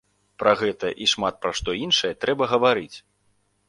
[0.43, 2.93] Пра гэта і шмат пра што іншае трэба гаварыць.